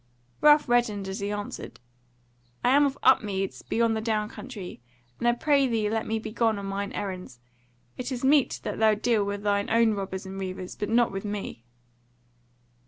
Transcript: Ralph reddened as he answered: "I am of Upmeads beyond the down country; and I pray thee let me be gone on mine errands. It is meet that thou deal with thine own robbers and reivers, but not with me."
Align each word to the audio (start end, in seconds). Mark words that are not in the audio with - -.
Ralph 0.41 0.67
reddened 0.67 1.07
as 1.07 1.19
he 1.19 1.29
answered: 1.31 1.79
"I 2.63 2.69
am 2.71 2.87
of 2.87 2.97
Upmeads 3.03 3.61
beyond 3.61 3.95
the 3.95 4.01
down 4.01 4.29
country; 4.29 4.81
and 5.19 5.27
I 5.27 5.33
pray 5.33 5.67
thee 5.67 5.91
let 5.91 6.07
me 6.07 6.17
be 6.17 6.31
gone 6.31 6.57
on 6.57 6.65
mine 6.65 6.91
errands. 6.93 7.39
It 7.99 8.11
is 8.11 8.23
meet 8.23 8.61
that 8.63 8.79
thou 8.79 8.95
deal 8.95 9.23
with 9.23 9.43
thine 9.43 9.69
own 9.69 9.93
robbers 9.93 10.25
and 10.25 10.39
reivers, 10.39 10.75
but 10.75 10.89
not 10.89 11.11
with 11.11 11.23
me." 11.23 11.65